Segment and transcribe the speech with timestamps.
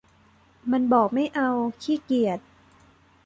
[0.71, 1.49] มันบอกไม่เอา
[1.81, 2.39] ขี้เกียจ